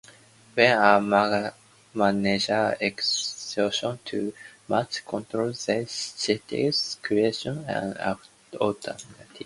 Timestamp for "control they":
5.05-5.85